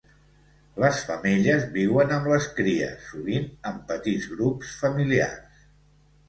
[0.83, 5.63] Les femelles viuen amb les cries, sovint en petits grups familiars.